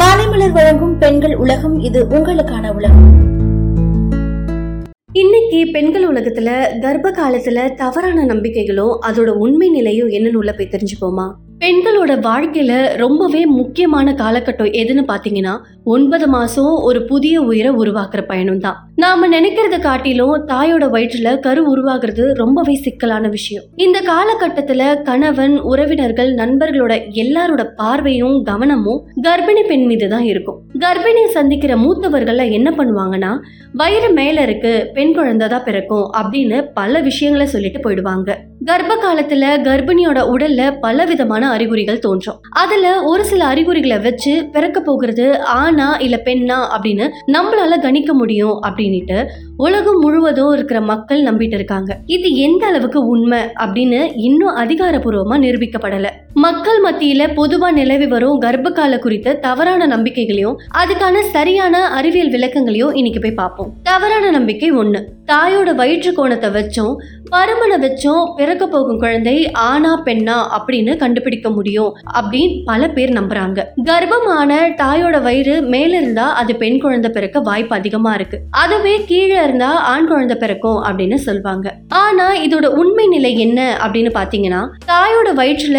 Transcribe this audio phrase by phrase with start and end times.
[0.00, 3.10] மாலைமலர் வழங்கும் பெண்கள் உலகம் இது உங்களுக்கான உலகம்.
[5.12, 11.32] இன்னைக்கு பெண்கள் உலகத்துல கர்ப்ப காலத்துல தவறான நம்பிக்கைகளும் அதோட உண்மை நிலையும் என்னன்னு உள்ள போய் தெரிஞ்சுப்போமா?
[11.62, 15.52] பெண்களோட வாழ்க்கையில ரொம்பவே முக்கியமான காலகட்டம் எதுன்னு பாத்தீங்கன்னா
[15.84, 18.78] ஒன்பது மாசம் ஒரு புதிய உயிரை உருவாக்குற பயணம் தான்.
[18.96, 23.64] நாம நினைக்கிறத காட்டிலும் தாயோட வயிற்றுல கரு உருவாகிறது ரொம்பவே சிக்கலான விஷயம்.
[23.76, 30.58] இந்த காலகட்டத்துல கணவன் உறவினர்கள் நண்பர்களோட எல்லாரோட பார்வையும் கவனமும் கர்ப்பிணி பெண் மீது தான் இருக்கும்.
[30.78, 33.32] கர்ப்பிணியை சந்திக்கிற மூத்தவர்கள்ல என்ன பண்ணுவாங்கன்னா
[33.72, 38.30] வயிறு மேல இருக்கு பெண் குழந்தை தான் பிறக்கும் அப்படின்னு பல விஷயங்களை சொல்லிட்டு போயிடுவாங்க.
[38.64, 42.40] கர்ப்ப காலத்துல கர்ப்பிணியோட உடல்ல பல விதமான அறிகுறிகள் தோன்றும்.
[42.50, 49.26] அதுல ஒரு சில அறிகுறிகளை வச்சு பிறக்க போகிறது ஆணா இல்ல பெண்ணா அப்படின்னு நம்மளால கணிக்க முடியும் அப்படின்ட்டு
[49.56, 51.98] உலகம் முழுவதும் இருக்கிற மக்கள் நம்பிட்டு இருக்காங்க.
[52.06, 56.10] இது எந்த அளவுக்கு உண்மை அப்படின்னு இன்னும் அதிகாரப்பூர்வமா நிரூபிக்கப்படலை.
[56.44, 63.20] மக்கள் மத்தியில பொதுவா நிலவி வரும் கர்ப்ப கால குறித்த தவறான நம்பிக்கைகளையும் அதுக்கான சரியான அறிவியல் விளக்கங்களையும் இன்னைக்கு
[63.20, 63.72] போய் பார்ப்போம்.
[63.82, 65.00] தவறான நம்பிக்கை ஒண்ணு.
[65.32, 66.94] தாயோட வயிற்று கோணத்தை வச்சும்
[67.32, 73.60] பருமனை வச்சும் பிறக்க போகும் குழந்தை ஆனா பெண்ணா அப்படின்னு கண்டுபிடிக்க முடியும் அப்படின்னு பல பேர் நம்புறாங்க.
[73.84, 78.40] கர்ப்பமான தாயோட வயிறு மேல இருந்தா அது பெண் குழந்தை பிறக்க வாய்ப்பு அதிகமா இருக்கு.
[78.50, 81.68] அதுவே கீழே இருந்தா ஆண் குழந்தை பிறக்கும் அப்படின்னு சொல்வாங்க.
[81.88, 85.78] ஆனா இதோட உண்மை நிலை என்ன அப்படின்னு பாத்தீங்கன்னா தாயோட வயிற்றுல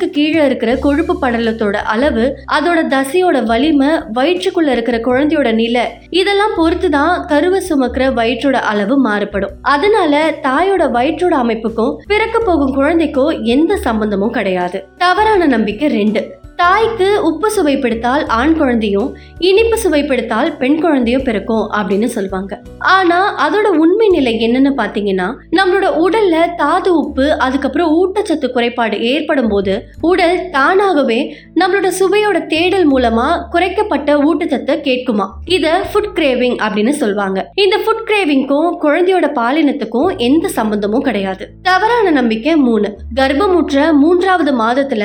[0.00, 5.82] உடலுக்கு கீழே இருக்கிற கொழுப்பு படலத்தோட அளவு அதோட தசையோட வலிமை வயிற்றுக்குள்ள இருக்கிற குழந்தையோட நிலை
[6.20, 9.54] இதெல்லாம் பொறுத்து தான் கருவை சுமக்கிற வயிற்றோட அளவு மாறுபடும்.
[9.74, 14.80] அதனால தாயோட வயிற்றோட அமைப்புக்கும் பிறக்க போகும் குழந்தைக்கும் எந்த சம்பந்தமும் கிடையாது.
[14.96, 16.22] தவறான நம்பிக்கை ரெண்டு.
[16.60, 22.60] தாய்க்கு உப்பு சுவைப்படுத்தால் ஆண் குழந்தையும் இனிப்பு சுவைப்படுத்தால் பெண் குழந்தையும் பிறக்கும் அப்படின்னு சொல்லுவாங்க.
[22.78, 29.84] ஆனா அதோட உண்மை நிலை என்னன்னு பாத்தீங்கன்னா நம்மளோட உடல்ல தாது உப்பு அதுக்கப்புறம் ஊட்டச்சத்து குறைபாடு ஏற்படும் போது
[30.00, 35.28] உடல் தானாகவே நம்மளோட சுவையோட தேடல் மூலமா குறைக்கப்பட்ட ஊட்டச்சத்தை கேட்குமா.
[35.44, 37.50] இத ஃபுட் கிரேவிங் அப்படின்னு சொல்லுவாங்க.
[37.54, 41.50] இந்த ஃபுட் கிரேவிங்க்கும் குழந்தையோட பாலினத்துக்கும் எந்த சம்பந்தமும் கிடையாது.
[41.62, 42.98] தவறான நம்பிக்கை மூணு.
[43.14, 45.04] கர்ப்பமுற்ற மூன்றாவது மாதத்துல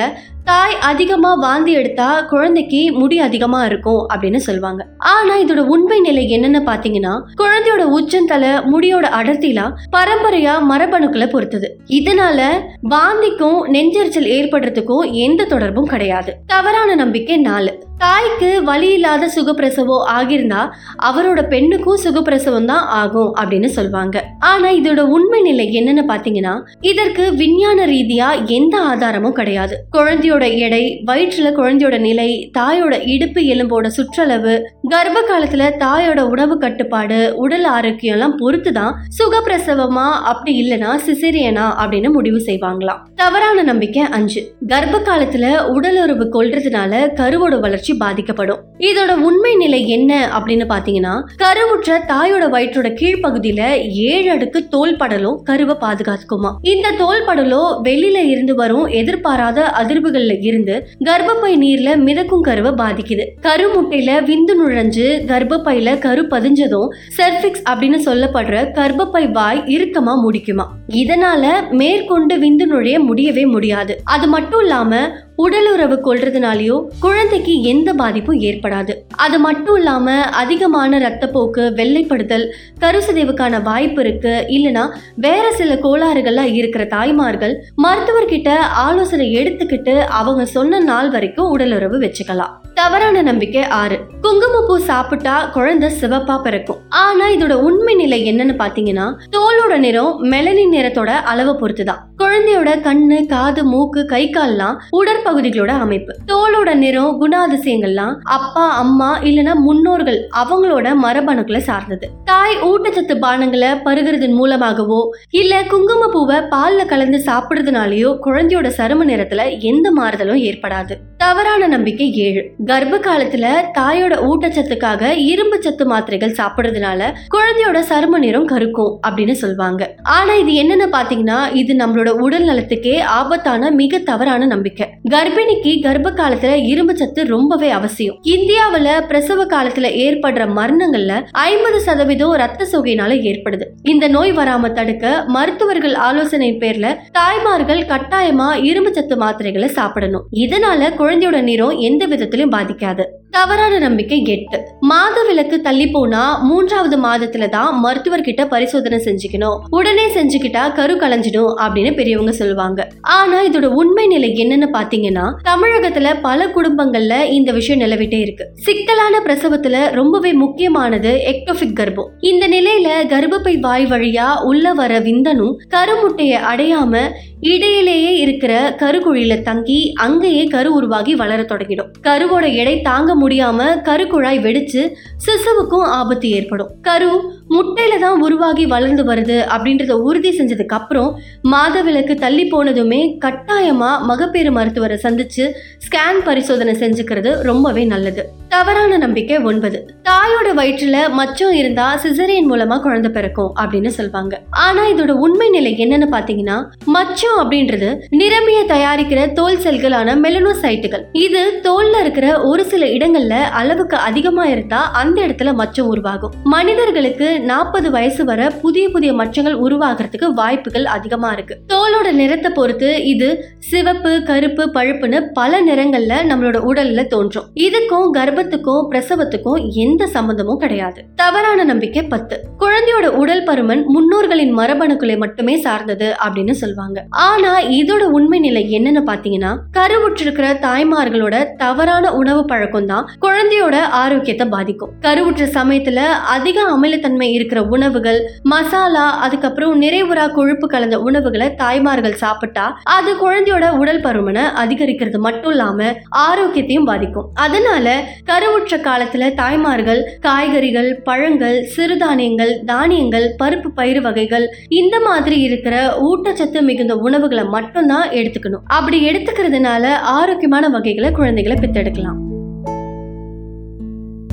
[0.50, 4.85] தாய் அதிகமாக வாந்தி எடுத்தா குழந்தைக்கு முடி அதிகமாக இருக்கும் அப்படின்னு சொல்லுவாங்க.
[4.97, 11.69] ஆனால் இதோட உண்மை நிலை என்னன்னு பார்த்தீங்கன்னா குழந்தையோட உச்சந்தலை முடியோட அடர்த்திலாம் பரம்பரையா மரபணுக்களை பொறுத்தது.
[11.89, 12.47] இதனால
[12.89, 16.33] வாந்திக்கும் நெஞ்செரிச்சல் ஏற்படுறதுக்கும் எந்த தொடர்பும் கிடையாது.
[16.47, 17.73] தவறான நம்பிக்கை நாலு.
[18.00, 20.69] தாய்க்கு வலி இல்லாத சுகப்பிரசவம் ஆகியிருந்தா
[21.03, 27.85] அவரோட பெண்ணுக்கும் சுகப்பிரசவம் தான் ஆகும் அப்படின்னு சொல்லுவாங்க ஆனா இதோட உண்மை நிலை என்னன்னு பாத்தீங்கன்னா இதற்கு விஞ்ஞான
[27.85, 29.85] ரீதியா எந்த ஆதாரமும் கிடையாது.
[29.97, 37.63] குழந்தையோட எடை வயிற்றுல குழந்தையோட நிலை தாயோட இடுப்பு எலும்போட சுற்றளவு கர்ப்ப காலத்துல தாயோட உணவு கட்டுப்பாடு உடல்
[37.63, 43.00] ஆரோக்கியம் எல்லாம் பொறுத்து தான் சுகப்பிரசவமா அப்படி இல்லைன்னா சிசேரியனா அப்படின்னு முடிவு செய்வாங்களாம்.
[43.16, 44.41] தவறான நம்பிக்கை அஞ்சு.
[44.68, 48.62] கர்ப்ப காலத்துல உடலுறவு கொள்றதுனால கருவோட வளர்ச்சி பாதிக்கப்படும்.
[48.79, 55.75] இதோட உண்மை நிலை என்ன அப்படின்னு பாத்தீங்கன்னா கருவுற்ற தாயோட வயிற்றோட கீழ்ப்பகுதியில ஏழு அடுக்கு தோல் படலும் கருவை
[55.81, 56.53] பாதுகாத்துக்குமா.
[56.62, 63.25] இந்த தோல் படலும் வெளியில இருந்து வரும் எதிர்பாராத அதிர்வுகள்ல இருந்து கர்ப்பப்பை நீர்ல மிதக்கும் கருவை பாதிக்குது.
[63.41, 66.88] கருமுட்டையில விந்து நுழை நுழைஞ்சு கர்ப்பப்பையில கரு பதிஞ்சதும்
[67.18, 70.66] செர்ஃபிக்ஸ் அப்படின்னு சொல்லப்படுற கர்ப்பப்பை வாய் இறுக்கமா முடிக்குமா?
[70.90, 74.02] இதனால மேற்கொண்டு விந்து நுழைய முடியவே முடியாது.
[74.03, 78.94] அது மட்டும் இல்லாம உடலுறவு கொள்றதுனாலயோ குழந்தைக்கு எந்த பாதிப்பும் ஏற்படாது.
[79.16, 82.46] அது மட்டும் இல்லாம அதிகமான ரத்தப்போக்கு வெள்ளைப்படுதல்
[82.81, 84.46] கருசிதைவுக்கான வாய்ப்பு இருக்கு.
[84.47, 92.53] இல்லனா வேற சில கோளாறுகள்லாம் இருக்கிற தாய்மார்கள் மருத்துவர்கிட்ட ஆலோசனை எடுத்துக்கிட்டு அவங்க சொன்ன நாள் வரைக்கும் உடலுறவு வச்சுக்கலாம்.
[92.85, 94.00] தவறான நம்பிக்கை ஆறு.
[94.22, 96.78] குங்குமப்பூ சாப்பிட்டா குழந்தை சிவப்பா பிறக்கும்.
[96.90, 102.01] ஆனா இதோட உண்மை நிலை என்னன்னு பாத்தீங்கன்னா தோலோட நிறம் மெலனின் நிறத்தோட அளவை பொறுத்துதான்.
[102.18, 106.16] குழந்தையோட கண்ணு காது மூக்கு கை கால்லாம் உடற்பகுதிகளோட அமைப்பு.
[106.28, 112.09] தோலோட நிறம் குணாதிசயங்கள்லாம் அப்பா அம்மா இல்லனா முன்னோர்கள் அவங்களோட மரபணுக்களை சார்ந்தது.
[112.25, 120.40] தாய் ஊட்டச்சத்து பானங்களை பருகிறதன் மூலமாகவோ இல்ல குங்குமப்பூவை பால்ல கலந்து சாப்பிடுறதுனாலயோ குழந்தையோட சரும நிறத்துல எந்த மாறுதலும்
[120.40, 120.95] ஏற்படாது.
[121.18, 122.51] தவறான நம்பிக்கை ஏழு.
[122.75, 123.47] கர்ப்ப காலத்துல
[123.78, 127.01] தாயோட ஊட்டச்சத்துக்காக இரும்பு சத்து மாத்திரைகள் சாப்பிடுறதுனால
[127.33, 133.69] குழந்தையோட சரும நிறம் கருக்கும் அப்படின்னு சொல்லுவாங்க ஆனா இது என்னன்னு பாத்தீங்கன்னா இது நம்மளோட உடல் நலத்துக்கே ஆபத்தான
[133.72, 134.88] மிக தவறான நம்பிக்கை.
[135.12, 138.18] கர்ப்பிணிக்கு கர்ப்ப காலத்துல இரும்பு சத்து ரொம்பவே அவசியம்.
[138.24, 143.68] இந்தியாவில பிரசவ காலத்துல ஏற்படுற மரணங்கள்ல ஐம்பது சதவீதம் ரத்த சோகையினால ஏற்படுது.
[143.83, 150.28] இந்த நோய் வராம தடுக்க மருத்துவர்கள் ஆலோசனை பேர்ல தாய்மார்கள் கட்டாயமா இரும்பு சத்து மாத்திரைகளை சாப்பிடணும்.
[150.45, 153.06] இதனால குழந்தையோட நிறம் எந்த விதத்திலும் பாதிக்காது.
[153.35, 154.57] தவறான நம்பிக்கை எட்டு.
[154.79, 159.57] மாத விலக்கு தள்ளி போனா மூன்றாவது மாதத்துல தான் மருத்துவர்கிட்ட பரிசோதனை செஞ்சுக்கணும்.
[159.69, 162.87] உடனே செஞ்சுக்கிட்டா கரு கலைஞ்சிடும் அப்படின்னு பெரியவங்க சொல்லுவாங்க.
[163.01, 168.47] ஆனா இதோட உண்மை நிலை என்னன்னு பாத்தீங்கன்னா தமிழகத்துல பல குடும்பங்கள்ல இந்த விஷயம் நிலவிட்டே இருக்கு.
[168.65, 172.11] சிக்கலான பிரசவத்துல ரொம்பவே முக்கியமானது எக்டோபிக் கர்ப்பம்.
[172.31, 177.03] இந்த நிலையில கர்ப்பப்பை வாய் வழியா உள்ள வர விந்தனும் கருமுட்டையை அடையாம
[177.41, 181.91] இடையிலேயே இருக்கிற கருக்குழியில தங்கி அங்கேயே கரு உருவாகி வளர தொடங்கிடும்.
[182.07, 184.83] கருவோட எடை தாங்க முடியாம கருக்குழாய் வெடிச்சு
[185.25, 186.72] சிசுவுக்கும் ஆபத்து ஏற்படும்.
[186.81, 187.12] கரு
[187.56, 191.10] முட்டையில தான் உருவாகி வளர்ந்து வருது அப்படின்றத உறுதி செஞ்சதுக்கு அப்புறம்
[191.51, 195.44] மாதவிலக்கு தள்ளி போனதுமே கட்டாயமா மகப்பேறு மருத்துவரை சந்திச்சு
[195.86, 198.24] ஸ்கேன் பரிசோதனை செஞ்சுக்கிறது ரொம்பவே நல்லது.
[198.50, 199.78] தவறான நம்பிக்கை ஒன்பது.
[200.10, 204.36] தாயோட வயிற்றுல மச்சம் இருந்தா சிசரியன் மூலமா குழந்தை பிறக்கும் அப்படின்னு சொல்லுவாங்க
[204.66, 206.57] ஆனா இதோட உண்மை நிலை என்னன்னு பாத்தீங்கன்னா
[206.95, 211.04] மச்சம் அப்படின்றது நிரம்பிய தயாரிக்கிற தோல் செல்களான மெலனோசைட்டுகள்.
[211.12, 216.33] இது தோல்ல இருக்கிற ஒரு சில இடங்கள்ல அளவுக்கு அதிகமா இருந்தா அந்த இடத்துல மச்சம் உருவாகும்.
[216.53, 221.56] மனிதர்களுக்கு நாற்பது வயசு வர புதிய புதிய மச்சங்கள் உருவாகிறதுக்கு வாய்ப்புகள் அதிகமா இருக்கு.
[221.73, 223.29] தோலோட நிறத்தை பொறுத்து இது
[223.69, 227.47] சிவப்பு கருப்பு பழுப்புன்னு பல நிறங்கள்ல நம்மளோட உடல்ல தோன்றும்.
[227.67, 231.00] இதுக்கும் கர்ப்பத்துக்கும் பிரசவத்துக்கும் எந்த சம்பந்தமும் கிடையாது.
[231.15, 232.35] தவறான நம்பிக்கை பத்து.
[232.59, 239.51] குழந்தையோட உடல் பருமன் முன்னோர்களின் மரபணுக்களை மட்டுமே சார்ந்தது அப்படின்னு சொல்லுவாங்க ஆனா இதோட உண்மை நிலை என்னன்னு பாத்தீங்கன்னா
[239.77, 244.92] கருவுற்றிருக்கிற தாய்மார்களோட தவறான உணவு பழக்கம் தான் தான் குழந்தையோட ஆரோக்கியத்தை பாதிக்கும்.
[245.06, 246.00] கருவுற்ற சமயத்துல
[246.36, 248.19] அதிக அமிலத்தன்மை இருக்கிற உணவுகள்
[248.53, 252.65] மசாலா அதுக்கப்புறம் நிறைவுறா கொழுப்பு கலந்த உணவுகளை தாய்மார்கள் சாப்பிட்டா
[252.95, 255.88] அது குழந்தையோட உடல் பருமனை அதிகரிக்கிறது மட்டும் இல்லாம
[256.25, 257.27] ஆரோக்கியத்தையும் பாதிக்கும்.
[257.45, 257.95] அதனால
[258.30, 264.47] கருவுற்ற காலத்துல தாய்மார்கள் காய்கறிகள் பழங்கள் சிறுதானியங்கள் தானியங்கள் பருப்பு பயிறு வகைகள்
[264.81, 265.75] இந்த மாதிரி இருக்கிற
[266.09, 268.65] ஊட்டச்சத்து மிகுந்த உணவுகளை மட்டும்தான் எடுத்துக்கணும்.
[268.80, 272.21] அப்படி எடுத்துக்கிறதுனால ஆரோக்கியமான வகைகளை குழந்தைகளை பித்தெடுக்கலாம்.